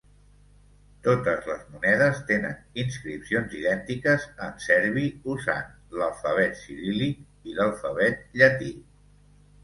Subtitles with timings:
[1.07, 7.21] Totes les monedes tenen inscripcions idèntiques en serbi, usant l"alfabet ciríl·lic
[7.53, 8.71] i l"alfabet llatí.